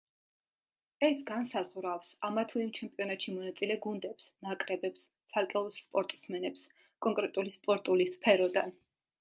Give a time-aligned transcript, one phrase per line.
[1.07, 6.67] ეს განსაზღვრავს ამა თუ იმ ჩემპიონატში მონაწილე გუნდებს, ნაკრებებს, ცალკეულ სპორტსმენებს
[7.09, 8.79] კონკრეტული სპორტული სფეროდან.